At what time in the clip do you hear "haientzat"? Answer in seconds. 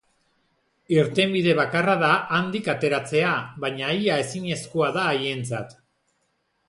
5.13-5.77